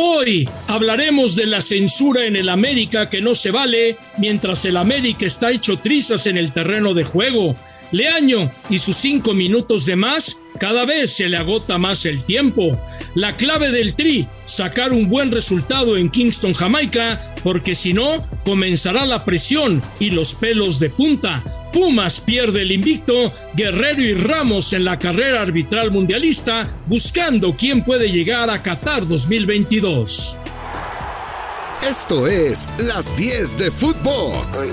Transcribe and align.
Hoy 0.00 0.48
hablaremos 0.68 1.34
de 1.34 1.44
la 1.46 1.60
censura 1.60 2.24
en 2.24 2.36
el 2.36 2.50
América 2.50 3.10
que 3.10 3.20
no 3.20 3.34
se 3.34 3.50
vale 3.50 3.96
mientras 4.16 4.64
el 4.64 4.76
América 4.76 5.26
está 5.26 5.50
hecho 5.50 5.80
trizas 5.80 6.28
en 6.28 6.36
el 6.36 6.52
terreno 6.52 6.94
de 6.94 7.02
juego. 7.02 7.56
Leaño 7.90 8.48
y 8.70 8.78
sus 8.78 8.94
cinco 8.94 9.34
minutos 9.34 9.86
de 9.86 9.96
más, 9.96 10.38
cada 10.60 10.84
vez 10.84 11.14
se 11.14 11.28
le 11.28 11.36
agota 11.36 11.78
más 11.78 12.04
el 12.04 12.22
tiempo. 12.22 12.80
La 13.16 13.36
clave 13.36 13.72
del 13.72 13.96
tri, 13.96 14.28
sacar 14.44 14.92
un 14.92 15.08
buen 15.08 15.32
resultado 15.32 15.96
en 15.96 16.10
Kingston, 16.10 16.54
Jamaica, 16.54 17.20
porque 17.42 17.74
si 17.74 17.92
no, 17.92 18.24
comenzará 18.44 19.04
la 19.04 19.24
presión 19.24 19.82
y 19.98 20.10
los 20.10 20.36
pelos 20.36 20.78
de 20.78 20.90
punta. 20.90 21.42
Pumas 21.78 22.20
pierde 22.20 22.62
el 22.62 22.72
invicto, 22.72 23.32
Guerrero 23.54 24.02
y 24.02 24.12
Ramos 24.12 24.72
en 24.72 24.84
la 24.84 24.98
carrera 24.98 25.42
arbitral 25.42 25.92
mundialista, 25.92 26.68
buscando 26.86 27.54
quién 27.56 27.84
puede 27.84 28.10
llegar 28.10 28.50
a 28.50 28.60
Qatar 28.60 29.06
2022. 29.06 30.40
Esto 31.88 32.26
es 32.26 32.68
Las 32.78 33.16
10 33.16 33.58
de 33.58 33.70
Footbox. 33.70 34.72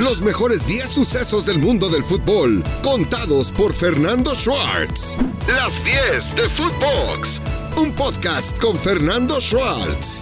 Los 0.00 0.22
mejores 0.22 0.66
10 0.66 0.88
sucesos 0.88 1.46
del 1.46 1.60
mundo 1.60 1.88
del 1.88 2.02
fútbol, 2.02 2.64
contados 2.82 3.52
por 3.52 3.72
Fernando 3.72 4.34
Schwartz. 4.34 5.18
Las 5.46 5.72
10 5.84 6.34
de 6.34 6.50
Footbox. 6.56 7.40
Un 7.76 7.92
podcast 7.92 8.58
con 8.58 8.76
Fernando 8.76 9.40
Schwartz. 9.40 10.20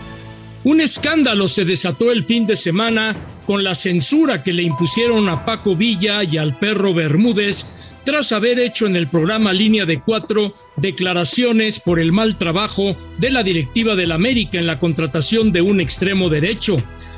Un 0.65 0.83
escándalo 0.83 1.49
se 1.49 1.65
desató 1.65 2.13
el 2.13 2.23
fin 2.25 2.47
de 2.47 2.57
semana 2.57 3.17
con 3.49 3.65
la 3.65 3.75
censura 3.75 4.43
que 4.43 4.53
le 4.53 4.63
impusieron 4.63 5.27
a 5.31 5.47
Paco 5.47 5.75
Villa 5.75 6.23
y 6.23 6.37
al 6.37 6.59
perro 6.59 6.93
Bermúdez 6.93 7.65
tras 8.05 8.33
haber 8.33 8.59
hecho 8.59 8.87
en 8.87 8.95
el 8.95 9.07
programa 9.07 9.55
Línea 9.55 9.87
de 9.87 10.01
Cuatro 10.01 10.55
declaraciones 10.77 11.81
por 11.81 11.99
el 11.99 12.13
mal 12.13 12.37
trabajo 12.37 12.95
de 13.17 13.31
la 13.31 13.43
directiva 13.43 13.97
del 13.97 14.13
América 14.13 14.59
en 14.59 14.67
la 14.67 14.79
contratación 14.79 15.51
de 15.51 15.63
un 15.63 15.81
extremo 15.81 16.29
derecho. 16.29 16.77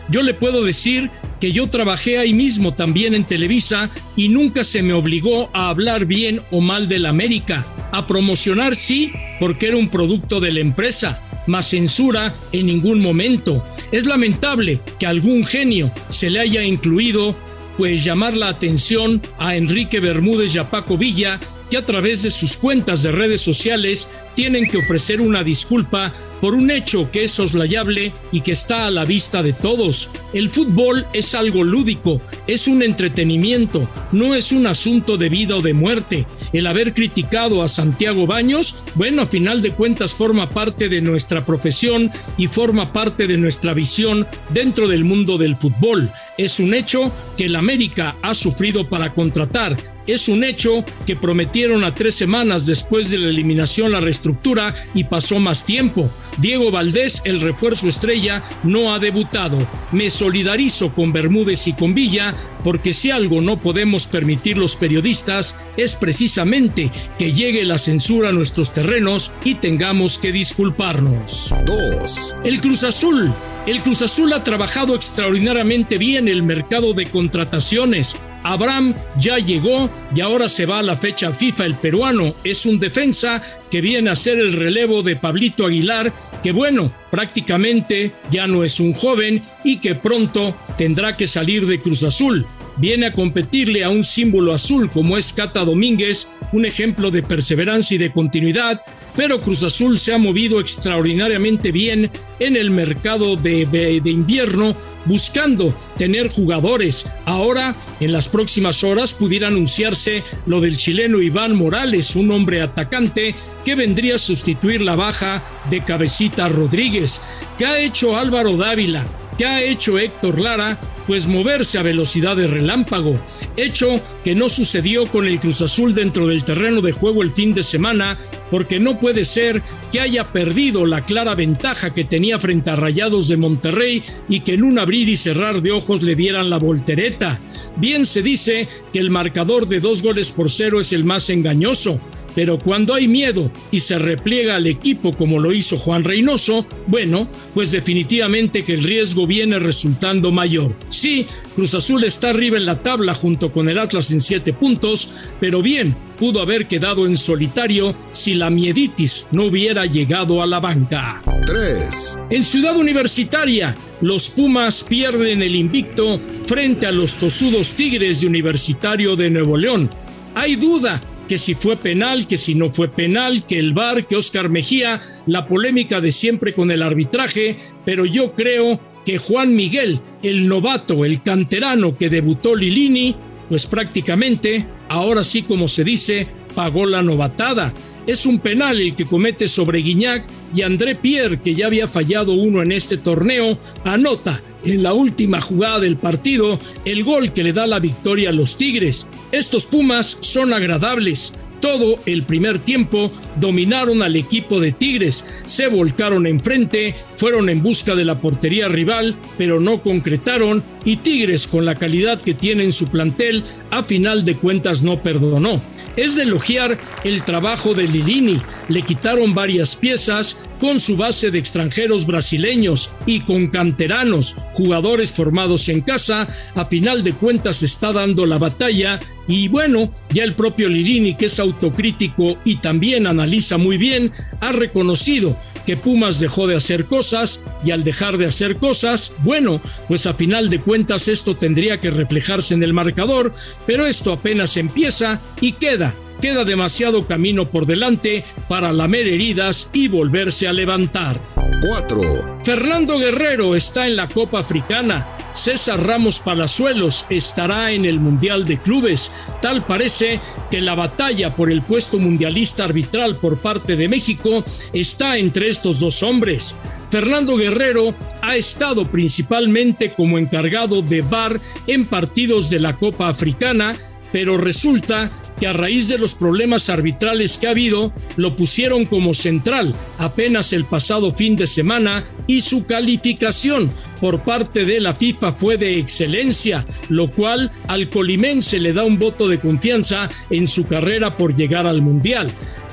Yo 0.09 0.23
le 0.23 0.33
puedo 0.33 0.63
decir 0.63 1.11
que 1.41 1.51
yo 1.51 1.69
trabajé 1.69 2.19
ahí 2.19 2.33
mismo 2.33 2.75
también 2.75 3.17
en 3.17 3.25
Televisa 3.25 3.91
y 4.15 4.29
nunca 4.29 4.63
se 4.63 4.83
me 4.83 4.93
obligó 4.93 5.51
a 5.53 5.69
hablar 5.69 6.05
bien 6.05 6.43
o 6.53 6.61
mal 6.61 6.87
del 6.87 7.07
América, 7.07 7.67
a 7.91 8.07
promocionar 8.07 8.77
sí, 8.77 9.13
porque 9.41 9.67
era 9.67 9.79
un 9.79 9.89
producto 9.89 10.39
de 10.39 10.53
la 10.53 10.61
empresa, 10.61 11.21
más 11.51 11.67
censura 11.69 12.35
en 12.53 12.67
ningún 12.67 13.01
momento. 13.01 13.65
Es 13.93 14.07
lamentable 14.07 14.81
que 14.99 15.07
algún 15.07 15.45
genio 15.45 15.93
se 16.09 16.31
le 16.31 16.41
haya 16.41 16.65
incluido 16.65 17.37
pues 17.77 18.05
llamar 18.05 18.37
la 18.37 18.49
atención 18.49 19.23
a 19.39 19.57
Enrique 19.57 20.01
Bermúdez 20.01 20.55
y 20.55 20.59
a 20.59 20.71
Paco 20.71 20.99
Villa, 20.99 21.41
que 21.71 21.77
a 21.77 21.85
través 21.85 22.23
de 22.23 22.31
sus 22.31 22.57
cuentas 22.57 23.03
de 23.03 23.13
redes 23.13 23.41
sociales 23.41 24.09
tienen 24.35 24.67
que 24.67 24.79
ofrecer 24.79 25.21
una 25.21 25.45
disculpa 25.45 26.13
por 26.41 26.55
un 26.55 26.71
hecho 26.71 27.11
que 27.11 27.25
es 27.25 27.33
soslayable 27.33 28.13
y 28.33 28.41
que 28.41 28.53
está 28.53 28.87
a 28.87 28.91
la 28.91 29.05
vista 29.05 29.43
de 29.43 29.53
todos. 29.53 30.11
El 30.33 30.51
fútbol 30.51 31.07
es 31.13 31.35
algo 31.35 31.63
lúdico, 31.63 32.21
es 32.47 32.67
un 32.67 32.83
entretenimiento, 32.83 33.89
no 34.13 34.35
es 34.35 34.53
un 34.53 34.67
asunto 34.67 35.17
de 35.17 35.29
vida 35.29 35.57
o 35.57 35.63
de 35.63 35.75
muerte. 35.75 36.27
El 36.53 36.67
haber 36.67 36.95
criticado 36.95 37.63
a 37.63 37.69
Santiago 37.69 38.27
Baños, 38.27 38.77
bueno, 38.95 39.23
a 39.23 39.27
final 39.27 39.63
de 39.63 39.71
cuentas 39.71 40.13
forma 40.13 40.49
parte 40.51 40.89
de 40.89 41.01
nuestra 41.01 41.45
profesión 41.45 42.11
y 42.37 42.47
forma 42.47 42.93
parte 42.93 43.27
de 43.27 43.37
nuestra 43.37 43.75
visión 43.75 44.27
dentro 44.51 44.89
del 44.89 45.05
mundo 45.05 45.39
del 45.39 45.57
fútbol. 45.57 46.11
Es 46.39 46.59
un 46.59 46.75
hecho 46.75 47.13
que 47.37 47.45
el 47.45 47.57
América 47.57 48.17
ha 48.23 48.35
sufrido 48.35 48.89
para 48.89 49.13
contratar 49.13 49.77
es 50.13 50.29
un 50.29 50.45
hecho 50.45 50.85
que 51.07 51.17
prometieron 51.17 51.85
a 51.85 51.95
tres 51.95 52.15
semanas 52.15 52.67
después 52.67 53.11
de 53.11 53.19
la 53.19 53.29
eliminación 53.29 53.93
la 53.93 54.01
reestructura 54.01 54.75
y 54.95 55.05
pasó 55.05 55.39
más 55.39 55.65
tiempo. 55.65 56.11
Diego 56.39 56.71
Valdés, 56.71 57.23
el 57.25 57.41
refuerzo 57.41 57.89
estrella, 57.89 58.43
no 58.63 58.93
ha 58.93 58.99
debutado. 58.99 59.59
Me 59.93 60.11
solidarizo 60.11 60.95
con 60.95 61.13
Bermúdez 61.13 61.67
y 61.67 61.73
con 61.73 61.95
Villa 61.95 62.35
porque 62.65 62.93
si 62.93 63.11
algo 63.11 63.41
no 63.41 63.61
podemos 63.61 64.07
permitir 64.07 64.57
los 64.59 64.77
periodistas 64.77 65.57
es 65.77 65.95
precisamente 65.95 66.91
que 67.19 67.33
llegue 67.33 67.65
la 67.65 67.79
censura 67.79 68.31
a 68.31 68.33
nuestros 68.33 68.73
terrenos 68.73 69.33
y 69.45 69.55
tengamos 69.55 70.19
que 70.19 70.33
disculparnos. 70.33 71.55
2. 71.67 72.37
El 72.45 72.61
Cruz 72.61 72.85
Azul 72.85 73.33
el 73.67 73.83
Cruz 73.83 74.01
Azul 74.01 74.33
ha 74.33 74.43
trabajado 74.43 74.95
extraordinariamente 74.95 75.99
bien 75.99 76.29
el 76.29 76.43
mercado 76.43 76.95
de 76.95 77.07
contrataciones. 77.07 78.17
Abraham 78.43 78.95
ya 79.19 79.39
llegó 79.39 79.91
y 80.15 80.21
ahora 80.21 80.49
se 80.49 80.67
va 80.67 80.79
a 80.79 80.83
la 80.83 80.97
fecha 80.97 81.33
FIFA. 81.33 81.67
El 81.67 81.75
peruano 81.75 82.35
es 82.45 82.67
un 82.67 82.79
defensa 82.79 83.43
que 83.71 83.81
viene 83.81 84.11
a 84.11 84.17
ser 84.17 84.39
el 84.39 84.53
relevo 84.53 85.03
de 85.03 85.17
Pablito 85.17 85.67
Aguilar, 85.67 86.13
que 86.43 86.53
bueno, 86.53 86.93
prácticamente 87.11 88.13
ya 88.31 88.47
no 88.47 88.65
es 88.65 88.81
un 88.81 88.93
joven 88.93 89.43
y 89.65 89.79
que 89.79 89.95
pronto 89.95 90.57
tendrá 90.77 91.17
que 91.17 91.27
salir 91.27 91.67
de 91.67 91.81
Cruz 91.81 92.03
Azul 92.03 92.47
viene 92.77 93.07
a 93.07 93.13
competirle 93.13 93.85
a 93.85 93.91
un 93.91 94.05
símbolo 94.05 94.53
azul 94.53 94.91
como 94.91 95.17
es 95.17 95.33
Cata 95.33 95.65
Domínguez, 95.65 96.29
un 96.53 96.65
ejemplo 96.65 97.11
de 97.11 97.23
perseverancia 97.23 97.95
y 97.95 97.99
de 97.99 98.13
continuidad, 98.13 98.83
pero 99.17 99.41
Cruz 99.41 99.63
Azul 99.63 99.99
se 99.99 100.13
ha 100.13 100.19
movido 100.19 100.61
extraordinariamente 100.61 101.73
bien 101.73 102.11
en 102.39 102.57
el 102.57 102.71
mercado 102.71 103.37
de, 103.37 103.67
de, 103.67 104.11
invierno 104.11 104.77
buscando 105.05 105.75
tener 105.99 106.29
jugadores. 106.29 107.07
Ahora, 107.25 107.75
en 108.01 108.13
las 108.13 108.29
próximas 108.29 108.85
horas, 108.85 109.15
pudiera 109.15 109.49
anunciarse 109.49 110.23
lo 110.47 110.61
del 110.61 110.77
chileno 110.77 111.21
Iván 111.21 111.55
Morales, 111.55 112.17
un 112.17 112.31
hombre 112.31 112.63
atacante 112.63 113.35
que 113.65 113.75
vendría 113.75 114.17
a 114.17 114.19
sustituir 114.19 114.81
la 114.83 114.97
baja 114.97 115.43
de 115.69 115.83
Cabecita 115.85 116.49
Rodríguez. 116.49 117.21
¿Qué 117.59 117.67
ha 117.67 117.79
hecho 117.79 118.17
Álvaro 118.17 118.57
Dávila? 118.57 119.05
¿Qué 119.37 119.47
ha 119.47 119.63
hecho 119.63 119.99
Héctor 119.99 120.41
Lara? 120.41 120.79
Pues 121.11 121.27
moverse 121.27 121.77
a 121.77 121.83
velocidad 121.83 122.37
de 122.37 122.47
relámpago, 122.47 123.19
hecho 123.57 124.01
que 124.23 124.37
no 124.37 124.49
sucedió 124.49 125.07
con 125.07 125.27
el 125.27 125.41
Cruz 125.41 125.61
Azul 125.61 125.93
dentro 125.93 126.29
del 126.29 126.45
terreno 126.45 126.83
de 126.83 126.93
juego 126.93 127.23
el 127.23 127.33
fin 127.33 127.53
de 127.53 127.65
semana, 127.65 128.17
porque 128.49 128.79
no 128.79 129.01
puede 129.01 129.25
ser 129.25 129.61
que 129.91 129.99
haya 129.99 130.31
perdido 130.31 130.87
la 130.87 131.05
clara 131.05 131.35
ventaja 131.35 131.93
que 131.93 132.05
tenía 132.05 132.39
frente 132.39 132.71
a 132.71 132.77
Rayados 132.77 133.27
de 133.27 133.39
Monterrey 133.39 134.05
y 134.29 134.39
que 134.39 134.55
en 134.55 134.63
un 134.63 134.79
abrir 134.79 135.09
y 135.09 135.17
cerrar 135.17 135.63
de 135.63 135.73
ojos 135.73 136.01
le 136.05 136.15
dieran 136.15 136.49
la 136.49 136.61
voltereta. 136.61 137.41
Bien 137.75 138.07
se 138.07 138.23
dice 138.23 138.69
que 138.93 139.01
el 139.01 139.11
marcador 139.11 139.67
de 139.67 139.81
dos 139.81 140.05
goles 140.05 140.31
por 140.31 140.49
cero 140.49 140.79
es 140.79 140.93
el 140.93 141.03
más 141.03 141.29
engañoso, 141.29 142.01
pero 142.35 142.59
cuando 142.59 142.95
hay 142.95 143.09
miedo 143.09 143.51
y 143.71 143.81
se 143.81 143.99
repliega 143.99 144.57
al 144.57 144.67
equipo 144.67 145.13
como 145.13 145.39
lo 145.39 145.53
hizo 145.53 145.77
Juan 145.77 146.05
Reynoso, 146.05 146.67
bueno, 146.87 147.29
pues 147.55 147.73
definitivamente 147.73 148.65
que 148.65 148.75
el 148.75 148.85
riesgo 148.85 149.27
viene 149.27 149.59
resultando 149.59 150.31
mayor. 150.31 150.75
Sí, 150.89 151.27
Cruz 151.55 151.75
Azul 151.75 152.05
está 152.05 152.31
arriba 152.31 152.57
en 152.57 152.67
la 152.67 152.83
tabla 152.83 153.15
junto 153.15 153.53
con 153.53 153.69
el 153.69 153.79
Atlas 153.79 154.11
en 154.11 154.21
siete 154.21 154.53
puntos, 154.53 155.11
pero 155.41 155.63
bien, 155.63 155.97
pudo 156.19 156.41
haber 156.41 156.69
quedado 156.69 157.07
en 157.07 157.17
solitario 157.17 157.97
si 158.13 158.35
la 158.35 158.51
mieditis 158.51 159.27
no 159.33 159.45
hubiera 159.45 159.87
llegado 159.87 160.43
a 160.43 160.47
la 160.47 160.61
banca. 160.61 161.23
3. 161.47 162.19
En 162.31 162.45
Ciudad 162.45 162.77
Universitaria, 162.77 163.75
los 164.01 164.31
Pumas 164.31 164.85
pierden 164.85 165.43
el 165.43 165.55
invicto 165.55 166.21
frente 166.47 166.87
a 166.87 166.93
los 166.93 167.17
tosudos 167.17 167.73
Tigres 167.73 168.21
de 168.21 168.27
Universitario 168.27 169.17
de 169.17 169.31
Nuevo 169.31 169.57
León. 169.57 169.91
Hay 170.35 170.57
duda 170.57 171.01
que 171.31 171.39
si 171.39 171.55
fue 171.55 171.77
penal, 171.77 172.27
que 172.27 172.37
si 172.37 172.57
no 172.57 172.71
fue 172.71 172.89
penal, 172.89 173.47
que 173.47 173.61
el 173.61 173.73
VAR, 173.73 174.05
que 174.05 174.17
Oscar 174.17 174.49
Mejía, 174.49 174.99
la 175.27 175.47
polémica 175.47 176.01
de 176.01 176.11
siempre 176.11 176.53
con 176.53 176.73
el 176.73 176.83
arbitraje, 176.83 177.57
pero 177.85 178.05
yo 178.05 178.35
creo 178.35 178.81
que 179.05 179.19
Juan 179.19 179.55
Miguel, 179.55 180.01
el 180.25 180.49
novato, 180.49 181.05
el 181.05 181.23
canterano 181.23 181.97
que 181.97 182.11
debutó 182.11 182.57
Lilini, 182.57 183.15
pues 183.49 183.67
prácticamente, 183.67 184.67
ahora 184.89 185.23
sí 185.23 185.43
como 185.43 185.69
se 185.69 185.85
dice, 185.85 186.27
pagó 186.55 186.87
la 186.87 187.03
novatada. 187.03 187.73
Es 188.07 188.27
un 188.27 188.39
penal 188.39 188.81
el 188.81 188.97
que 188.97 189.05
comete 189.05 189.47
sobre 189.49 189.81
Guiñac 189.81 190.25
y 190.55 190.63
André 190.63 190.95
Pierre, 190.95 191.41
que 191.41 191.55
ya 191.55 191.67
había 191.67 191.87
fallado 191.87 192.33
uno 192.33 192.63
en 192.63 192.73
este 192.73 192.97
torneo, 192.97 193.59
anota 193.85 194.41
en 194.65 194.83
la 194.83 194.93
última 194.93 195.41
jugada 195.41 195.81
del 195.81 195.97
partido 195.97 196.59
el 196.85 197.05
gol 197.05 197.33
que 197.33 197.45
le 197.45 197.53
da 197.53 197.67
la 197.67 197.79
victoria 197.79 198.31
a 198.31 198.33
los 198.33 198.57
Tigres. 198.57 199.07
Estos 199.33 199.67
Pumas 199.67 200.19
son 200.21 200.53
agradables, 200.53 201.33
todo 201.61 201.99
el 202.07 202.23
primer 202.23 202.59
tiempo 202.59 203.13
dominaron 203.37 204.03
al 204.03 204.17
equipo 204.17 204.61
de 204.61 204.73
Tigres, 204.73 205.43
se 205.45 205.69
volcaron 205.69 206.27
enfrente, 206.27 206.95
fueron 207.17 207.49
en 207.49 207.63
busca 207.63 207.95
de 207.95 208.05
la 208.05 208.21
portería 208.21 208.69
rival, 208.69 209.17
pero 209.39 209.61
no 209.61 209.83
concretaron 209.83 210.63
y 210.85 210.97
Tigres 210.97 211.47
con 211.47 211.65
la 211.65 211.75
calidad 211.75 212.21
que 212.21 212.35
tiene 212.35 212.65
en 212.65 212.73
su 212.73 212.89
plantel, 212.89 213.45
a 213.71 213.83
final 213.83 214.25
de 214.25 214.35
cuentas 214.37 214.83
no 214.83 215.03
perdonó. 215.03 215.61
Es 215.97 216.17
de 216.17 216.23
elogiar 216.23 216.79
el 217.05 217.23
trabajo 217.23 217.75
de 217.75 217.87
Lilini, 217.87 218.41
le 218.69 218.83
quitaron 218.83 219.35
varias 219.35 219.77
piezas 219.77 220.49
con 220.59 220.79
su 220.79 220.97
base 220.97 221.31
de 221.31 221.39
extranjeros 221.39 222.07
brasileños 222.07 222.91
y 223.07 223.21
con 223.21 223.49
canteranos, 223.49 224.37
jugadores 224.53 225.11
formados 225.11 225.69
en 225.69 225.81
casa, 225.81 226.29
a 226.55 226.65
final 226.67 227.03
de 227.03 227.13
cuentas 227.13 227.63
está 227.63 227.93
dando 227.93 228.27
la 228.27 228.39
batalla 228.39 229.01
y 229.31 229.49
bueno, 229.49 229.93
ya 230.11 230.25
el 230.25 230.35
propio 230.35 230.69
Lilini 230.69 231.15
que 231.15 231.27
es 231.27 231.39
autocrítico 231.39 232.39
y 232.45 232.57
también 232.57 233.07
analiza 233.07 233.59
muy 233.59 233.79
bien, 233.79 234.13
ha 234.41 234.53
reconocido 234.53 235.37
que 235.67 235.77
Pumas 235.77 236.21
dejó 236.21 236.47
de 236.47 236.57
hacer 236.57 236.87
cosas 236.87 237.43
y 237.65 237.71
al 237.71 237.85
dejar 237.85 238.19
de 238.19 238.27
hacer 238.27 238.57
cosas, 238.57 239.13
bueno, 239.23 239.61
pues 239.89 240.07
a 240.07 240.15
final 240.15 240.51
de 240.51 240.61
cuentas 240.61 241.09
esto 241.09 241.37
tendría 241.37 241.81
que 241.81 241.91
reflejarse 241.91 242.55
en 242.55 242.63
el 242.63 242.73
marcador, 242.73 243.33
pero 243.67 243.87
esto 243.87 244.13
apenas 244.13 244.57
empieza 244.57 245.21
y 245.41 245.53
queda 245.53 245.95
queda 246.21 246.45
demasiado 246.45 247.07
camino 247.07 247.49
por 247.49 247.65
delante 247.65 248.25
para 248.47 248.73
lamer 248.73 249.07
heridas 249.09 249.71
y 249.73 249.89
volverse 249.89 250.47
a 250.47 250.53
levantar. 250.53 251.19
4. 251.67 252.41
Fernando 252.43 252.99
Guerrero 252.99 253.57
está 253.57 253.87
en 253.87 253.97
la 253.97 254.07
Copa 254.07 254.41
Africana. 254.41 255.07
César 255.33 255.87
Ramos 255.87 256.21
Palazuelos 256.21 257.07
estará 257.09 257.73
en 257.73 257.85
el 257.85 258.01
Mundial 258.01 258.45
de 258.45 258.59
Clubes. 258.59 259.13
Tal 259.41 259.65
parece 259.65 260.21
que 260.51 260.61
la 260.61 260.75
batalla 260.75 261.35
por 261.35 261.51
el 261.51 261.63
puesto 261.63 261.99
mundialista 261.99 262.65
arbitral 262.65 263.17
por 263.17 263.39
parte 263.39 263.77
de 263.77 263.89
México 263.89 264.45
está 264.73 265.19
entre 265.19 265.49
estos 265.49 265.79
dos 265.81 266.03
hombres. 266.03 266.55
Fernando 266.89 267.37
Guerrero 267.37 267.95
ha 268.23 268.37
estado 268.37 268.87
principalmente 268.87 269.93
como 269.93 270.19
encargado 270.19 270.83
de 270.83 271.03
VAR 271.03 271.41
en 271.67 271.87
partidos 271.87 272.51
de 272.51 272.59
la 272.59 272.77
Copa 272.77 273.09
Africana, 273.09 273.77
pero 274.13 274.37
resulta 274.37 275.11
que 275.41 275.47
a 275.47 275.53
raíz 275.55 275.89
de 275.89 275.99
los 275.99 276.15
problemas 276.15 276.69
arbitrales 276.69 277.39
que 277.39 277.49
ha 277.49 277.51
habido, 277.51 277.93
lo 278.17 278.37
pusieron 278.37 278.85
como 278.85 279.15
central 279.15 279.75
apenas 279.99 280.53
el 280.53 280.67
pasado 280.67 281.13
fin 281.13 281.35
de 281.35 281.47
semana 281.47 282.05
y 282.27 282.43
su 282.43 282.67
calificación 282.67 283.73
por 284.01 284.21
parte 284.21 284.65
de 284.65 284.81
la 284.81 284.95
FIFA 284.95 285.33
fue 285.33 285.57
de 285.57 285.79
excelencia, 285.79 286.65
lo 286.89 287.11
cual 287.11 287.51
al 287.67 287.89
colimense 287.89 288.59
le 288.59 288.73
da 288.73 288.85
un 288.85 288.99
voto 288.99 289.29
de 289.29 289.41
confianza 289.41 290.11
en 290.29 290.47
su 290.47 290.67
carrera 290.67 291.17
por 291.17 291.35
llegar 291.35 291.67
al 291.67 291.81
Mundial. 291.81 292.31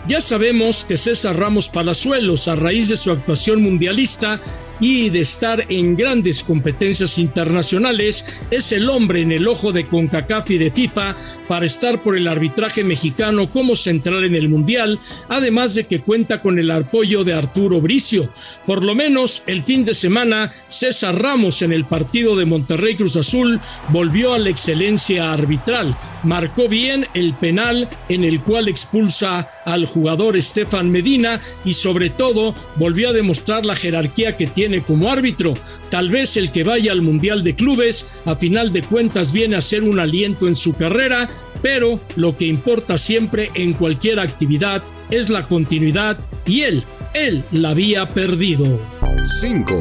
Ya 0.08 0.22
sabemos 0.22 0.86
que 0.86 0.98
César 0.98 1.38
Ramos 1.38 1.70
Palazuelos, 1.70 2.48
a 2.48 2.56
raíz 2.56 2.90
de 2.90 2.98
su 2.98 3.12
actuación 3.12 3.62
mundialista, 3.62 4.40
y 4.80 5.10
de 5.10 5.22
estar 5.22 5.66
en 5.70 5.96
grandes 5.96 6.44
competencias 6.44 7.18
internacionales, 7.18 8.26
es 8.52 8.72
el 8.72 8.90
hombre 8.90 9.22
en 9.22 9.32
el 9.32 9.48
ojo 9.48 9.72
de 9.72 9.88
CONCACAF 9.88 10.52
y 10.52 10.58
de 10.58 10.72
FIFA 10.72 11.16
para 11.48 11.66
estar 11.66 12.04
por 12.04 12.18
el 12.18 12.28
arbitraje 12.28 12.84
mexicano 12.84 13.50
como 13.50 13.76
central 13.76 14.24
en 14.24 14.36
el 14.36 14.50
Mundial, 14.50 15.00
además 15.30 15.76
de 15.76 15.86
que 15.86 16.02
cuenta 16.02 16.42
con 16.42 16.60
el 16.60 16.72
apoyo 16.72 17.24
de 17.24 17.34
Arturo 17.34 17.82
Bricio. 17.82 18.32
Por 18.66 18.84
lo 18.84 18.96
menos 18.96 19.44
el 19.48 19.64
fin 19.64 19.86
de 19.86 19.94
semana, 19.94 20.52
César 20.68 21.22
Ramos 21.22 21.62
en 21.62 21.74
el 21.74 21.86
partido 21.86 22.36
de 22.36 22.46
Monterrey 22.46 22.96
Cruz 22.96 23.16
Azul 23.16 23.60
volvió 23.90 24.34
a 24.34 24.40
la 24.40 24.50
excelencia 24.50 25.32
arbitral, 25.32 25.98
marcó 26.28 26.68
bien 26.68 27.08
el 27.14 27.34
penal 27.34 27.88
en 28.10 28.24
el 28.26 28.42
cual 28.42 28.68
expulsa 28.68 29.50
al 29.66 29.86
jugador 29.86 30.36
Estefan 30.36 30.92
Medina 30.92 31.40
y 31.64 31.74
sobre 31.74 32.10
todo 32.10 32.54
volvió 32.76 33.10
a 33.10 33.14
demostrar 33.14 33.66
la 33.66 33.76
jerarquía 33.76 34.36
que 34.36 34.46
tiene 34.46 34.84
como 34.84 35.10
árbitro. 35.10 35.54
Tal 35.90 36.10
vez 36.10 36.36
el 36.38 36.52
que 36.52 36.64
vaya 36.64 36.92
al 36.92 37.02
Mundial 37.02 37.44
de 37.44 37.56
Clubes, 37.56 38.20
a 38.26 38.36
final 38.36 38.74
de 38.74 38.84
cuentas, 38.84 39.32
viene 39.32 39.56
a 39.56 39.62
ser 39.62 39.84
un 39.84 40.00
aliento 40.00 40.48
en 40.48 40.56
su 40.56 40.76
carrera, 40.76 41.30
pero 41.62 42.00
lo 42.18 42.36
que 42.36 42.46
importa 42.46 42.98
siempre 42.98 43.50
en 43.56 43.74
cualquier 43.74 44.20
actividad 44.20 44.84
es 45.10 45.30
la 45.30 45.48
continuidad 45.48 46.20
y 46.46 46.62
él, 46.62 46.84
él 47.14 47.44
la 47.54 47.70
había 47.70 48.06
perdido. 48.06 48.80
5. 49.42 49.74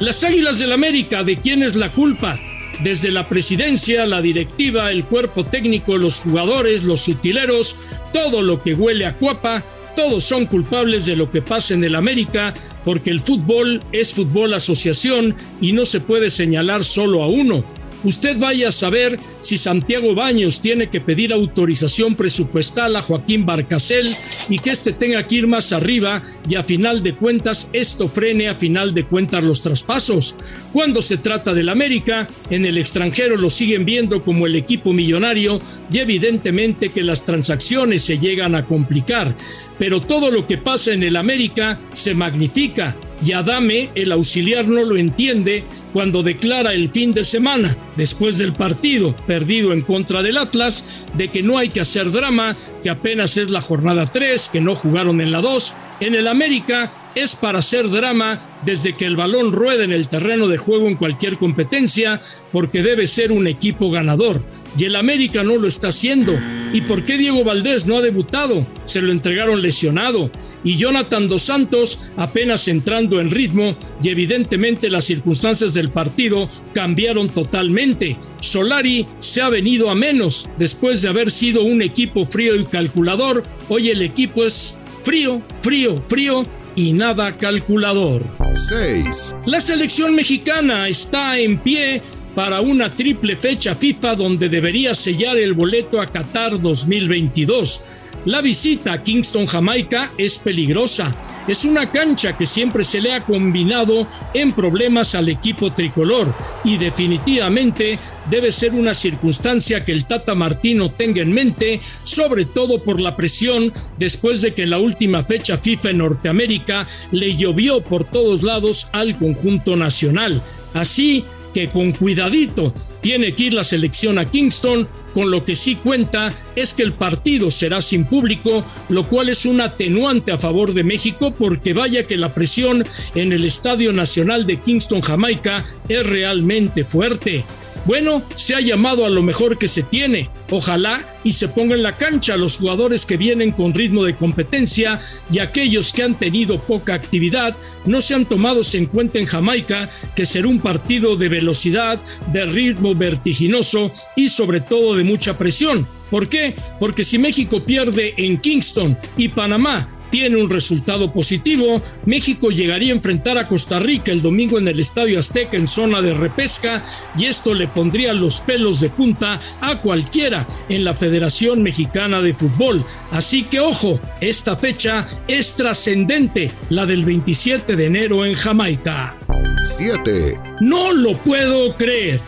Las 0.00 0.24
Águilas 0.24 0.58
del 0.58 0.72
América, 0.72 1.22
¿de 1.22 1.36
quién 1.36 1.62
es 1.62 1.76
la 1.76 1.92
culpa? 1.92 2.38
Desde 2.82 3.10
la 3.10 3.28
presidencia, 3.28 4.06
la 4.06 4.22
directiva, 4.22 4.90
el 4.90 5.04
cuerpo 5.04 5.44
técnico, 5.44 5.98
los 5.98 6.20
jugadores, 6.20 6.82
los 6.82 7.06
utileros, 7.08 7.76
todo 8.12 8.42
lo 8.42 8.62
que 8.62 8.74
huele 8.74 9.04
a 9.04 9.12
cuapa, 9.12 9.62
todos 9.94 10.24
son 10.24 10.46
culpables 10.46 11.04
de 11.04 11.14
lo 11.14 11.30
que 11.30 11.42
pasa 11.42 11.74
en 11.74 11.84
el 11.84 11.94
América 11.94 12.54
porque 12.84 13.10
el 13.10 13.20
fútbol 13.20 13.80
es 13.92 14.14
fútbol 14.14 14.54
asociación 14.54 15.34
y 15.60 15.72
no 15.72 15.84
se 15.84 16.00
puede 16.00 16.30
señalar 16.30 16.84
solo 16.84 17.22
a 17.22 17.26
uno. 17.26 17.64
Usted 18.02 18.38
vaya 18.38 18.68
a 18.68 18.72
saber 18.72 19.18
si 19.40 19.58
Santiago 19.58 20.14
Baños 20.14 20.62
tiene 20.62 20.88
que 20.88 21.02
pedir 21.02 21.32
autorización 21.32 22.14
presupuestal 22.14 22.96
a 22.96 23.02
Joaquín 23.02 23.44
Barcasel 23.44 24.08
y 24.48 24.58
que 24.58 24.70
éste 24.70 24.92
tenga 24.92 25.26
que 25.26 25.36
ir 25.36 25.46
más 25.46 25.72
arriba 25.72 26.22
y 26.48 26.54
a 26.54 26.62
final 26.62 27.02
de 27.02 27.14
cuentas 27.14 27.68
esto 27.74 28.08
frene 28.08 28.48
a 28.48 28.54
final 28.54 28.94
de 28.94 29.04
cuentas 29.04 29.44
los 29.44 29.60
traspasos. 29.60 30.34
Cuando 30.72 31.02
se 31.02 31.18
trata 31.18 31.52
del 31.52 31.68
América, 31.68 32.26
en 32.48 32.64
el 32.64 32.78
extranjero 32.78 33.36
lo 33.36 33.50
siguen 33.50 33.84
viendo 33.84 34.24
como 34.24 34.46
el 34.46 34.56
equipo 34.56 34.92
millonario 34.92 35.60
y 35.92 35.98
evidentemente 35.98 36.88
que 36.88 37.02
las 37.02 37.24
transacciones 37.24 38.02
se 38.02 38.18
llegan 38.18 38.54
a 38.54 38.64
complicar. 38.64 39.34
Pero 39.78 40.00
todo 40.00 40.30
lo 40.30 40.46
que 40.46 40.58
pasa 40.58 40.92
en 40.92 41.02
el 41.02 41.16
América 41.16 41.78
se 41.90 42.14
magnifica 42.14 42.96
y 43.22 43.32
Adame, 43.32 43.90
el 43.94 44.12
auxiliar, 44.12 44.66
no 44.66 44.84
lo 44.84 44.96
entiende 44.96 45.64
cuando 45.92 46.22
declara 46.22 46.72
el 46.72 46.90
fin 46.90 47.12
de 47.12 47.24
semana, 47.24 47.76
después 47.96 48.38
del 48.38 48.52
partido 48.52 49.14
perdido 49.26 49.72
en 49.72 49.82
contra 49.82 50.22
del 50.22 50.38
Atlas, 50.38 51.06
de 51.14 51.28
que 51.28 51.42
no 51.42 51.58
hay 51.58 51.68
que 51.68 51.80
hacer 51.80 52.10
drama, 52.12 52.56
que 52.82 52.90
apenas 52.90 53.36
es 53.36 53.50
la 53.50 53.60
jornada 53.60 54.10
3, 54.12 54.48
que 54.48 54.60
no 54.60 54.74
jugaron 54.74 55.20
en 55.20 55.32
la 55.32 55.40
2. 55.40 55.74
En 56.00 56.14
el 56.14 56.28
América 56.28 56.92
es 57.14 57.36
para 57.36 57.58
hacer 57.58 57.90
drama 57.90 58.60
desde 58.64 58.96
que 58.96 59.06
el 59.06 59.16
balón 59.16 59.52
rueda 59.52 59.84
en 59.84 59.92
el 59.92 60.08
terreno 60.08 60.48
de 60.48 60.58
juego 60.58 60.88
en 60.88 60.96
cualquier 60.96 61.38
competencia, 61.38 62.20
porque 62.52 62.82
debe 62.82 63.06
ser 63.06 63.32
un 63.32 63.46
equipo 63.46 63.90
ganador. 63.90 64.42
Y 64.78 64.84
el 64.84 64.96
América 64.96 65.42
no 65.42 65.56
lo 65.56 65.66
está 65.66 65.88
haciendo. 65.88 66.38
¿Y 66.72 66.82
por 66.82 67.04
qué 67.04 67.18
Diego 67.18 67.42
Valdés 67.42 67.86
no 67.86 67.96
ha 67.96 68.00
debutado? 68.00 68.64
Se 68.84 69.02
lo 69.02 69.10
entregaron 69.10 69.62
lesionado. 69.62 70.30
Y 70.62 70.76
Jonathan 70.76 71.26
Dos 71.26 71.42
Santos 71.42 71.98
apenas 72.16 72.68
entrando 72.68 73.20
en 73.20 73.30
ritmo 73.30 73.74
y 74.02 74.10
evidentemente 74.10 74.88
las 74.88 75.06
circunstancias 75.06 75.74
del 75.74 75.90
partido 75.90 76.48
cambiaron 76.72 77.28
totalmente. 77.28 78.16
Solari 78.40 79.06
se 79.18 79.42
ha 79.42 79.48
venido 79.48 79.90
a 79.90 79.94
menos 79.94 80.48
después 80.58 81.02
de 81.02 81.08
haber 81.08 81.30
sido 81.30 81.64
un 81.64 81.82
equipo 81.82 82.24
frío 82.24 82.54
y 82.54 82.64
calculador. 82.64 83.42
Hoy 83.68 83.90
el 83.90 84.02
equipo 84.02 84.44
es 84.44 84.78
frío, 85.02 85.42
frío, 85.62 85.96
frío 85.96 86.44
y 86.76 86.92
nada 86.92 87.36
calculador. 87.36 88.24
6. 88.52 89.36
La 89.46 89.60
selección 89.60 90.14
mexicana 90.14 90.88
está 90.88 91.38
en 91.38 91.58
pie 91.58 92.02
para 92.34 92.60
una 92.60 92.88
triple 92.88 93.36
fecha 93.36 93.74
FIFA 93.74 94.16
donde 94.16 94.48
debería 94.48 94.94
sellar 94.94 95.36
el 95.36 95.54
boleto 95.54 96.00
a 96.00 96.06
Qatar 96.06 96.60
2022. 96.60 97.82
La 98.26 98.42
visita 98.42 98.92
a 98.92 99.02
Kingston, 99.02 99.46
Jamaica 99.46 100.10
es 100.18 100.38
peligrosa. 100.38 101.10
Es 101.48 101.64
una 101.64 101.90
cancha 101.90 102.36
que 102.36 102.44
siempre 102.46 102.84
se 102.84 103.00
le 103.00 103.14
ha 103.14 103.22
combinado 103.22 104.06
en 104.34 104.52
problemas 104.52 105.14
al 105.14 105.30
equipo 105.30 105.72
tricolor 105.72 106.34
y 106.62 106.76
definitivamente 106.76 107.98
debe 108.28 108.52
ser 108.52 108.74
una 108.74 108.92
circunstancia 108.92 109.86
que 109.86 109.92
el 109.92 110.04
Tata 110.04 110.34
Martino 110.34 110.90
tenga 110.90 111.22
en 111.22 111.32
mente, 111.32 111.80
sobre 112.02 112.44
todo 112.44 112.84
por 112.84 113.00
la 113.00 113.16
presión 113.16 113.72
después 113.96 114.42
de 114.42 114.54
que 114.54 114.64
en 114.64 114.70
la 114.70 114.78
última 114.78 115.22
fecha 115.22 115.56
FIFA 115.56 115.90
en 115.90 115.98
Norteamérica 115.98 116.86
le 117.12 117.34
llovió 117.34 117.80
por 117.80 118.04
todos 118.04 118.42
lados 118.42 118.88
al 118.92 119.16
conjunto 119.18 119.76
nacional. 119.76 120.42
Así 120.74 121.24
que 121.54 121.68
con 121.68 121.92
cuidadito 121.92 122.74
tiene 123.00 123.34
que 123.34 123.44
ir 123.44 123.54
la 123.54 123.64
selección 123.64 124.18
a 124.18 124.24
Kingston, 124.24 124.86
con 125.14 125.30
lo 125.30 125.44
que 125.44 125.56
sí 125.56 125.76
cuenta 125.76 126.32
es 126.56 126.74
que 126.74 126.82
el 126.82 126.92
partido 126.92 127.50
será 127.50 127.80
sin 127.82 128.04
público, 128.04 128.64
lo 128.88 129.04
cual 129.04 129.28
es 129.28 129.46
un 129.46 129.60
atenuante 129.60 130.32
a 130.32 130.38
favor 130.38 130.74
de 130.74 130.84
México 130.84 131.34
porque 131.36 131.74
vaya 131.74 132.06
que 132.06 132.16
la 132.16 132.34
presión 132.34 132.84
en 133.14 133.32
el 133.32 133.44
Estadio 133.44 133.92
Nacional 133.92 134.46
de 134.46 134.60
Kingston, 134.60 135.00
Jamaica, 135.00 135.64
es 135.88 136.06
realmente 136.06 136.84
fuerte. 136.84 137.44
Bueno, 137.86 138.22
se 138.34 138.54
ha 138.54 138.60
llamado 138.60 139.06
a 139.06 139.10
lo 139.10 139.22
mejor 139.22 139.58
que 139.58 139.66
se 139.66 139.82
tiene. 139.82 140.28
Ojalá 140.50 141.02
y 141.24 141.32
se 141.32 141.48
ponga 141.48 141.74
en 141.74 141.82
la 141.82 141.96
cancha 141.96 142.36
los 142.36 142.58
jugadores 142.58 143.06
que 143.06 143.16
vienen 143.16 143.52
con 143.52 143.74
ritmo 143.74 144.04
de 144.04 144.14
competencia 144.14 145.00
y 145.30 145.38
aquellos 145.38 145.92
que 145.92 146.02
han 146.02 146.18
tenido 146.18 146.58
poca 146.58 146.94
actividad 146.94 147.56
no 147.86 148.00
sean 148.00 148.26
tomados 148.26 148.74
en 148.74 148.86
cuenta 148.86 149.18
en 149.18 149.26
Jamaica, 149.26 149.88
que 150.14 150.26
será 150.26 150.48
un 150.48 150.60
partido 150.60 151.16
de 151.16 151.28
velocidad, 151.28 151.98
de 152.32 152.46
ritmo 152.46 152.94
vertiginoso 152.94 153.90
y 154.14 154.28
sobre 154.28 154.60
todo 154.60 154.94
de 154.94 155.04
mucha 155.04 155.38
presión. 155.38 155.86
¿Por 156.10 156.28
qué? 156.28 156.56
Porque 156.78 157.04
si 157.04 157.18
México 157.18 157.64
pierde 157.64 158.14
en 158.16 158.38
Kingston 158.38 158.98
y 159.16 159.28
Panamá 159.28 159.88
tiene 160.10 160.36
un 160.36 160.50
resultado 160.50 161.12
positivo, 161.12 161.82
México 162.04 162.50
llegaría 162.50 162.92
a 162.92 162.96
enfrentar 162.96 163.38
a 163.38 163.48
Costa 163.48 163.78
Rica 163.78 164.12
el 164.12 164.22
domingo 164.22 164.58
en 164.58 164.68
el 164.68 164.80
Estadio 164.80 165.18
Azteca 165.18 165.56
en 165.56 165.66
zona 165.66 166.02
de 166.02 166.14
repesca 166.14 166.84
y 167.16 167.26
esto 167.26 167.54
le 167.54 167.68
pondría 167.68 168.12
los 168.12 168.40
pelos 168.40 168.80
de 168.80 168.90
punta 168.90 169.40
a 169.60 169.80
cualquiera 169.80 170.46
en 170.68 170.84
la 170.84 170.94
Federación 170.94 171.62
Mexicana 171.62 172.20
de 172.20 172.34
Fútbol. 172.34 172.84
Así 173.10 173.44
que 173.44 173.60
ojo, 173.60 174.00
esta 174.20 174.56
fecha 174.56 175.08
es 175.28 175.54
trascendente, 175.54 176.50
la 176.68 176.86
del 176.86 177.04
27 177.04 177.76
de 177.76 177.86
enero 177.86 178.24
en 178.24 178.34
Jamaica. 178.34 179.16
7. 179.64 180.34
No 180.60 180.92
lo 180.92 181.16
puedo 181.18 181.74
creer. 181.76 182.20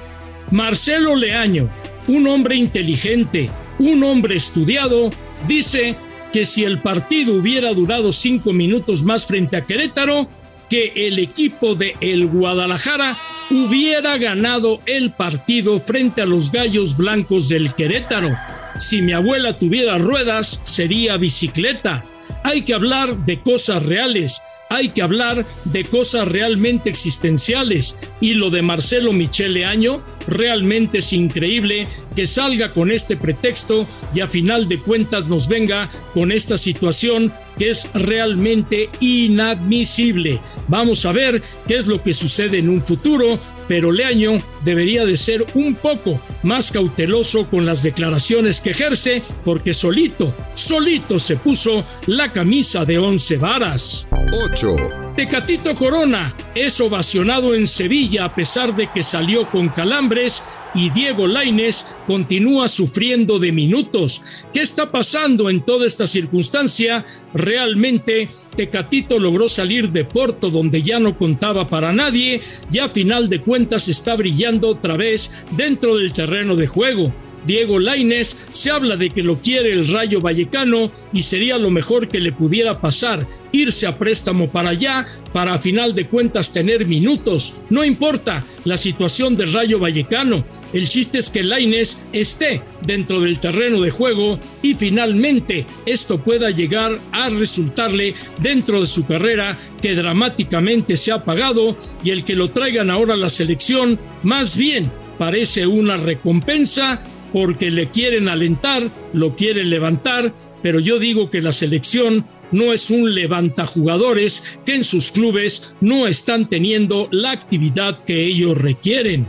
Marcelo 0.51 1.17
Leaño, 1.17 1.69
un 2.09 2.27
hombre 2.27 2.57
inteligente, 2.57 3.51
un 3.79 4.05
hombre 4.05 4.37
estudiado, 4.37 5.11
dice 5.49 5.97
que 6.33 6.47
si 6.47 6.65
el 6.65 6.81
partido 6.81 7.35
hubiera 7.35 7.73
durado 7.75 8.11
cinco 8.11 8.53
minutos 8.53 9.03
más 9.05 9.27
frente 9.27 9.57
a 9.57 9.63
Querétaro, 9.63 10.29
que 10.71 10.93
el 10.97 11.19
equipo 11.19 11.75
de 11.75 11.95
el 12.01 12.27
Guadalajara 12.27 13.17
hubiera 13.51 14.17
ganado 14.17 14.81
el 14.87 15.13
partido 15.13 15.79
frente 15.79 16.23
a 16.23 16.27
los 16.27 16.51
Gallos 16.51 16.97
Blancos 16.97 17.51
del 17.51 17.75
Querétaro. 17.75 18.31
Si 18.79 19.03
mi 19.03 19.13
abuela 19.13 19.59
tuviera 19.59 19.99
ruedas, 19.99 20.61
sería 20.65 21.19
bicicleta. 21.19 22.05
Hay 22.43 22.63
que 22.63 22.73
hablar 22.73 23.17
de 23.27 23.41
cosas 23.41 23.83
reales 23.83 24.41
hay 24.73 24.89
que 24.89 25.03
hablar 25.03 25.45
de 25.65 25.85
cosas 25.85 26.27
realmente 26.27 26.89
existenciales 26.89 27.97
y 28.21 28.35
lo 28.35 28.51
de 28.51 28.63
Marcelo 28.63 29.13
Michele 29.13 29.65
Año 29.65 30.03
realmente 30.27 30.99
es 30.99 31.13
increíble 31.13 31.89
que 32.17 32.27
salga 32.27 32.73
con 32.73 32.91
este 32.91 33.17
pretexto 33.17 33.87
y 34.15 34.21
a 34.21 34.29
final 34.29 34.69
de 34.69 34.79
cuentas 34.79 35.27
nos 35.27 35.49
venga 35.49 35.91
con 36.15 36.33
esta 36.33 36.57
situación 36.57 37.33
que 37.59 37.71
es 37.71 37.89
realmente 37.95 38.89
inadmisible. 39.01 40.41
Vamos 40.69 41.05
a 41.05 41.13
ver 41.13 41.43
qué 41.69 41.77
es 41.77 41.87
lo 41.87 42.03
que 42.03 42.15
sucede 42.15 42.59
en 42.59 42.69
un 42.69 42.83
futuro, 42.83 43.39
pero 43.69 43.93
Leaño 43.93 44.41
debería 44.65 45.05
de 45.05 45.17
ser 45.17 45.45
un 45.55 45.75
poco 45.75 46.21
más 46.43 46.73
cauteloso 46.73 47.49
con 47.49 47.65
las 47.67 47.83
declaraciones 47.83 48.61
que 48.61 48.71
ejerce 48.71 49.23
porque 49.45 49.75
solito, 49.75 50.35
solito 50.55 51.19
se 51.19 51.37
puso 51.37 51.85
la 52.07 52.33
camisa 52.33 52.85
de 52.85 52.99
once 52.99 53.37
varas. 53.37 54.09
8. 54.33 55.13
Tecatito 55.15 55.75
Corona 55.75 56.35
es 56.55 56.81
ovacionado 56.81 57.55
en 57.55 57.67
Sevilla 57.67 58.25
a 58.25 58.35
pesar 58.35 58.75
de 58.75 58.91
que 58.91 59.03
salió 59.03 59.51
con 59.51 59.69
calambres 59.69 60.43
y 60.75 60.89
Diego 60.89 61.27
Laines 61.27 61.87
continúa 62.07 62.69
sufriendo 62.69 63.39
de 63.39 63.53
minutos. 63.53 64.23
¿Qué 64.55 64.63
está 64.63 64.91
pasando 64.91 65.51
en 65.51 65.61
toda 65.61 65.87
esta 65.87 66.07
circunstancia? 66.07 67.05
Realmente 67.35 68.27
Tecatito 68.57 69.19
logró 69.19 69.51
salir 69.51 69.91
de 69.91 70.07
Porto 70.07 70.49
donde 70.49 70.81
ya 70.81 70.99
no 70.99 71.19
contaba 71.19 71.67
para 71.67 71.93
nadie 71.93 72.41
y 72.73 72.79
a 72.79 72.89
final 72.89 73.29
de 73.29 73.43
cuentas 73.43 73.89
está 73.89 74.17
brillando 74.17 74.69
otra 74.69 74.97
vez 74.97 75.45
dentro 75.51 75.97
del 75.97 76.15
terreno 76.15 76.57
de 76.57 76.67
juego. 76.67 77.13
Diego 77.45 77.79
Laines, 77.79 78.49
se 78.51 78.71
habla 78.71 78.97
de 78.97 79.11
que 79.11 79.23
lo 79.23 79.39
quiere 79.41 79.73
el 79.73 79.89
Rayo 79.89 80.21
Vallecano 80.21 80.91
y 81.13 81.23
sería 81.23 81.59
lo 81.59 81.71
mejor 81.71 82.09
que 82.09 82.21
le 82.21 82.33
pudiera 82.33 82.81
pasar, 82.81 83.27
irse 83.53 83.87
a 83.87 83.99
préstamo 83.99 84.49
para 84.49 84.71
allá, 84.71 85.07
para 85.33 85.55
a 85.55 85.59
final 85.59 85.95
de 85.95 86.07
cuentas 86.07 86.53
tener 86.53 86.87
minutos. 86.87 87.63
No 87.71 87.85
importa 87.85 88.45
la 88.65 88.79
situación 88.79 89.37
del 89.37 89.53
Rayo 89.53 89.79
Vallecano, 89.79 90.45
el 90.73 90.89
chiste 90.89 91.19
es 91.19 91.31
que 91.31 91.43
Laines 91.43 92.07
esté 92.13 92.63
dentro 92.87 93.21
del 93.21 93.39
terreno 93.39 93.81
de 93.81 93.91
juego 93.91 94.39
y 94.63 94.75
finalmente 94.75 95.67
esto 95.87 96.19
pueda 96.19 96.51
llegar 96.51 96.99
a 97.13 97.29
resultarle 97.29 98.15
dentro 98.39 98.81
de 98.81 98.87
su 98.87 99.07
carrera 99.07 99.59
que 99.81 99.95
dramáticamente 99.95 100.97
se 100.97 101.13
ha 101.13 101.25
pagado 101.25 101.77
y 102.05 102.11
el 102.11 102.25
que 102.25 102.35
lo 102.35 102.51
traigan 102.51 102.91
ahora 102.91 103.15
a 103.15 103.19
la 103.19 103.31
selección 103.31 103.99
más 104.23 104.57
bien 104.57 104.91
parece 105.19 105.67
una 105.67 105.97
recompensa 105.97 107.03
porque 107.33 107.71
le 107.71 107.91
quieren 107.91 108.29
alentar, 108.29 108.83
lo 109.13 109.35
quieren 109.35 109.71
levantar, 109.71 110.35
pero 110.63 110.81
yo 110.81 110.99
digo 110.99 111.31
que 111.31 111.43
la 111.43 111.53
selección 111.53 112.27
no 112.51 112.73
es 112.73 112.91
un 112.91 113.15
levanta 113.15 113.67
jugadores 113.67 114.59
que 114.65 114.75
en 114.75 114.85
sus 114.85 115.11
clubes 115.11 115.75
no 115.81 116.07
están 116.07 116.49
teniendo 116.49 117.09
la 117.11 117.31
actividad 117.31 117.99
que 118.01 118.25
ellos 118.25 118.59
requieren. 118.59 119.27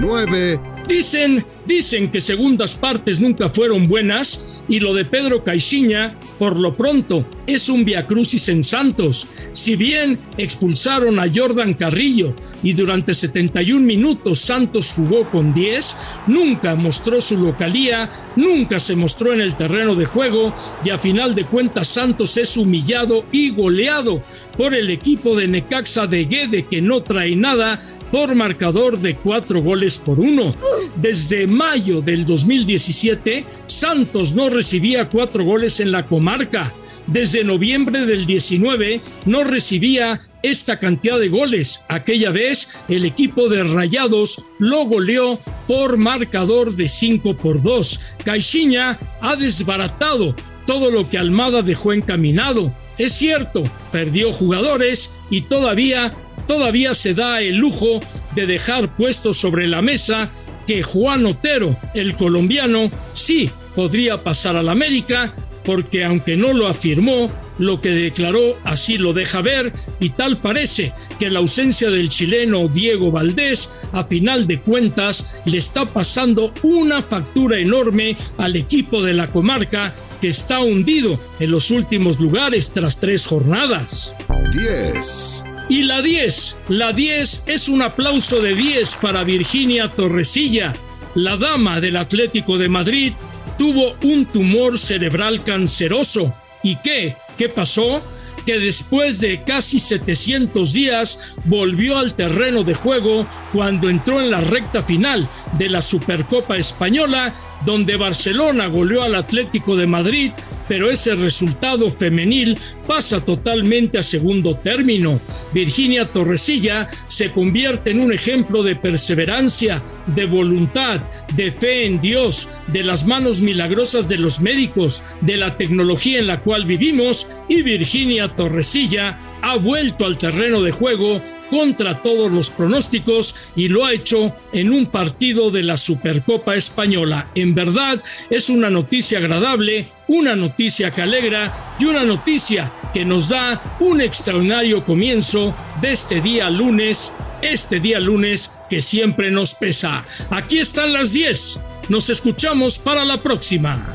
9 0.00 0.74
Dicen, 0.88 1.46
dicen 1.66 2.10
que 2.10 2.20
segundas 2.20 2.74
partes 2.74 3.20
nunca 3.20 3.48
fueron 3.48 3.88
buenas 3.88 4.64
y 4.68 4.80
lo 4.80 4.94
de 4.94 5.04
Pedro 5.04 5.44
Caixinha, 5.44 6.16
por 6.38 6.58
lo 6.58 6.76
pronto, 6.76 7.26
es 7.46 7.68
un 7.68 7.84
viacrucis 7.84 8.48
en 8.48 8.64
Santos. 8.64 9.26
Si 9.52 9.76
bien 9.76 10.18
expulsaron 10.36 11.18
a 11.20 11.26
Jordan 11.32 11.74
Carrillo 11.74 12.34
y 12.62 12.72
durante 12.72 13.14
71 13.14 13.84
minutos 13.84 14.40
Santos 14.40 14.92
jugó 14.94 15.30
con 15.30 15.52
10, 15.52 15.96
nunca 16.26 16.74
mostró 16.74 17.20
su 17.20 17.38
localía, 17.38 18.10
nunca 18.36 18.80
se 18.80 18.96
mostró 18.96 19.32
en 19.32 19.40
el 19.40 19.56
terreno 19.56 19.94
de 19.94 20.06
juego 20.06 20.54
y 20.84 20.90
a 20.90 20.98
final 20.98 21.34
de 21.34 21.44
cuentas 21.44 21.88
Santos 21.88 22.36
es 22.36 22.56
humillado 22.56 23.24
y 23.32 23.50
goleado 23.50 24.22
por 24.56 24.74
el 24.74 24.90
equipo 24.90 25.36
de 25.36 25.48
Necaxa 25.48 26.06
de 26.06 26.24
Guede 26.24 26.66
que 26.66 26.82
no 26.82 27.02
trae 27.02 27.36
nada 27.36 27.80
por 28.10 28.34
marcador 28.36 29.00
de 29.00 29.16
cuatro 29.16 29.60
goles 29.60 29.98
por 29.98 30.20
uno. 30.20 30.54
Desde 30.94 31.48
mayo 31.54 32.02
del 32.02 32.26
2017, 32.26 33.46
Santos 33.66 34.34
no 34.34 34.50
recibía 34.50 35.08
cuatro 35.08 35.44
goles 35.44 35.80
en 35.80 35.92
la 35.92 36.06
comarca. 36.06 36.72
Desde 37.06 37.44
noviembre 37.44 38.04
del 38.06 38.26
19 38.26 39.00
no 39.26 39.44
recibía 39.44 40.20
esta 40.42 40.78
cantidad 40.78 41.18
de 41.18 41.28
goles. 41.28 41.82
Aquella 41.88 42.30
vez 42.30 42.68
el 42.88 43.04
equipo 43.04 43.48
de 43.48 43.64
Rayados 43.64 44.44
lo 44.58 44.84
goleó 44.84 45.38
por 45.66 45.96
marcador 45.96 46.74
de 46.74 46.88
5 46.88 47.36
por 47.36 47.62
2. 47.62 48.00
Caixinha 48.24 48.98
ha 49.20 49.36
desbaratado 49.36 50.34
todo 50.66 50.90
lo 50.90 51.08
que 51.08 51.18
Almada 51.18 51.62
dejó 51.62 51.92
encaminado. 51.92 52.74
Es 52.98 53.12
cierto, 53.12 53.62
perdió 53.92 54.32
jugadores 54.32 55.12
y 55.30 55.42
todavía 55.42 56.12
todavía 56.46 56.94
se 56.94 57.14
da 57.14 57.40
el 57.40 57.56
lujo 57.56 58.00
de 58.34 58.46
dejar 58.46 58.96
puesto 58.96 59.32
sobre 59.32 59.66
la 59.66 59.82
mesa 59.82 60.30
que 60.66 60.82
Juan 60.82 61.26
Otero, 61.26 61.76
el 61.94 62.16
colombiano, 62.16 62.90
sí 63.12 63.50
podría 63.74 64.22
pasar 64.22 64.56
a 64.56 64.62
la 64.62 64.72
América, 64.72 65.34
porque 65.64 66.04
aunque 66.04 66.36
no 66.36 66.52
lo 66.52 66.68
afirmó, 66.68 67.30
lo 67.58 67.80
que 67.80 67.90
declaró 67.90 68.56
así 68.64 68.98
lo 68.98 69.12
deja 69.12 69.40
ver 69.40 69.72
y 70.00 70.10
tal 70.10 70.38
parece 70.38 70.92
que 71.18 71.30
la 71.30 71.38
ausencia 71.38 71.90
del 71.90 72.08
chileno 72.08 72.68
Diego 72.68 73.10
Valdés 73.10 73.70
a 73.92 74.04
final 74.04 74.46
de 74.46 74.60
cuentas 74.60 75.40
le 75.44 75.58
está 75.58 75.86
pasando 75.86 76.52
una 76.62 77.00
factura 77.00 77.58
enorme 77.58 78.16
al 78.38 78.56
equipo 78.56 79.02
de 79.02 79.14
la 79.14 79.28
comarca 79.28 79.94
que 80.20 80.28
está 80.28 80.60
hundido 80.60 81.18
en 81.38 81.50
los 81.50 81.70
últimos 81.70 82.18
lugares 82.18 82.70
tras 82.70 82.98
tres 82.98 83.26
jornadas. 83.26 84.14
10. 84.52 85.53
Y 85.68 85.82
la 85.82 86.02
10, 86.02 86.58
la 86.68 86.92
10 86.92 87.44
es 87.46 87.68
un 87.68 87.82
aplauso 87.82 88.40
de 88.40 88.54
10 88.54 88.96
para 88.96 89.24
Virginia 89.24 89.90
Torresilla, 89.90 90.74
la 91.14 91.36
dama 91.36 91.80
del 91.80 91.96
Atlético 91.96 92.58
de 92.58 92.68
Madrid, 92.68 93.12
tuvo 93.56 93.94
un 94.02 94.26
tumor 94.26 94.78
cerebral 94.78 95.42
canceroso. 95.42 96.34
¿Y 96.62 96.76
qué? 96.76 97.16
¿Qué 97.38 97.48
pasó? 97.48 98.02
que 98.44 98.58
después 98.58 99.20
de 99.20 99.42
casi 99.42 99.80
700 99.80 100.72
días 100.72 101.36
volvió 101.44 101.98
al 101.98 102.14
terreno 102.14 102.62
de 102.62 102.74
juego 102.74 103.26
cuando 103.52 103.88
entró 103.88 104.20
en 104.20 104.30
la 104.30 104.40
recta 104.40 104.82
final 104.82 105.28
de 105.56 105.68
la 105.68 105.80
Supercopa 105.80 106.56
Española, 106.56 107.34
donde 107.64 107.96
Barcelona 107.96 108.66
goleó 108.66 109.02
al 109.02 109.14
Atlético 109.14 109.76
de 109.76 109.86
Madrid 109.86 110.32
pero 110.68 110.90
ese 110.90 111.14
resultado 111.14 111.90
femenil 111.90 112.58
pasa 112.86 113.24
totalmente 113.24 113.98
a 113.98 114.02
segundo 114.02 114.56
término. 114.56 115.20
Virginia 115.52 116.06
Torresilla 116.08 116.88
se 117.06 117.30
convierte 117.32 117.90
en 117.90 118.00
un 118.00 118.12
ejemplo 118.12 118.62
de 118.62 118.76
perseverancia, 118.76 119.82
de 120.06 120.26
voluntad, 120.26 121.00
de 121.34 121.50
fe 121.50 121.86
en 121.86 122.00
Dios, 122.00 122.48
de 122.68 122.82
las 122.82 123.06
manos 123.06 123.40
milagrosas 123.40 124.08
de 124.08 124.18
los 124.18 124.40
médicos, 124.40 125.02
de 125.20 125.36
la 125.36 125.56
tecnología 125.56 126.18
en 126.18 126.26
la 126.26 126.40
cual 126.40 126.64
vivimos 126.64 127.26
y 127.48 127.62
Virginia 127.62 128.28
Torresilla 128.28 129.18
ha 129.44 129.56
vuelto 129.56 130.06
al 130.06 130.16
terreno 130.16 130.62
de 130.62 130.72
juego 130.72 131.20
contra 131.50 132.00
todos 132.00 132.32
los 132.32 132.48
pronósticos 132.48 133.34
y 133.54 133.68
lo 133.68 133.84
ha 133.84 133.92
hecho 133.92 134.34
en 134.54 134.72
un 134.72 134.86
partido 134.86 135.50
de 135.50 135.62
la 135.62 135.76
Supercopa 135.76 136.54
Española. 136.54 137.28
En 137.34 137.54
verdad 137.54 138.02
es 138.30 138.48
una 138.48 138.70
noticia 138.70 139.18
agradable, 139.18 139.88
una 140.08 140.34
noticia 140.34 140.90
que 140.90 141.02
alegra 141.02 141.76
y 141.78 141.84
una 141.84 142.04
noticia 142.04 142.72
que 142.94 143.04
nos 143.04 143.28
da 143.28 143.76
un 143.80 144.00
extraordinario 144.00 144.82
comienzo 144.82 145.54
de 145.82 145.92
este 145.92 146.22
día 146.22 146.48
lunes, 146.48 147.12
este 147.42 147.80
día 147.80 148.00
lunes 148.00 148.52
que 148.70 148.80
siempre 148.80 149.30
nos 149.30 149.54
pesa. 149.54 150.06
Aquí 150.30 150.58
están 150.58 150.94
las 150.94 151.12
10. 151.12 151.60
Nos 151.90 152.08
escuchamos 152.08 152.78
para 152.78 153.04
la 153.04 153.18
próxima. 153.18 153.94